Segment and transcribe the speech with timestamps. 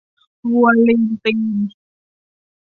[0.51, 1.41] วัวลืมตีน